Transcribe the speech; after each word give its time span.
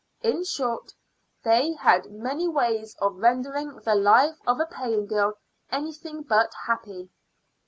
In 0.23 0.43
short, 0.43 0.95
they 1.43 1.73
had 1.73 2.09
many 2.11 2.47
ways 2.47 2.95
of 2.99 3.17
rendering 3.17 3.75
the 3.85 3.93
life 3.93 4.39
of 4.47 4.59
a 4.59 4.65
paying 4.65 5.05
girl 5.05 5.33
anything 5.69 6.23
but 6.23 6.51
happy. 6.65 7.11